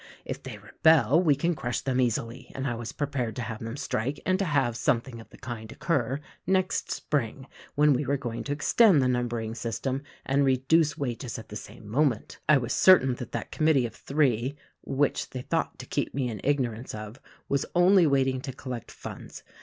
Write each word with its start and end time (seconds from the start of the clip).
If 0.25 0.41
they 0.41 0.57
rebel 0.57 1.21
we 1.21 1.35
can 1.35 1.53
crush 1.53 1.81
them 1.81 2.01
easily, 2.01 2.51
and 2.55 2.65
I 2.65 2.73
was 2.73 2.91
prepared 2.91 3.35
to 3.35 3.43
have 3.43 3.59
them 3.59 3.77
strike, 3.77 4.19
and 4.25 4.39
to 4.39 4.45
have 4.45 4.75
something 4.75 5.19
of 5.21 5.29
the 5.29 5.37
kind 5.37 5.71
occur, 5.71 6.19
next 6.47 6.89
spring 6.89 7.45
when 7.75 7.93
we 7.93 8.03
were 8.07 8.17
going 8.17 8.43
to 8.45 8.51
extend 8.51 8.99
the 9.03 9.07
numbering 9.07 9.53
system 9.53 10.01
and 10.25 10.43
reduce 10.43 10.97
wages 10.97 11.37
at 11.37 11.49
the 11.49 11.55
same 11.55 11.87
moment. 11.87 12.39
I 12.49 12.57
was 12.57 12.73
certain 12.73 13.13
that 13.17 13.31
that 13.33 13.51
committee 13.51 13.85
of 13.85 13.93
three 13.93 14.55
(which 14.83 15.29
they 15.29 15.43
thought 15.43 15.77
to 15.77 15.85
keep 15.85 16.15
me 16.15 16.29
in 16.31 16.41
ignorance 16.43 16.95
of), 16.95 17.21
was 17.47 17.67
only 17.75 18.07
waiting 18.07 18.41
to 18.41 18.53
collect 18.53 18.89
funds. 18.89 19.43